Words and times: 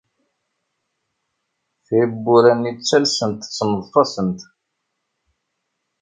Tiwwura-nni 1.85 2.71
ttalsent 2.73 3.41
ttneḍfasent. 3.47 4.39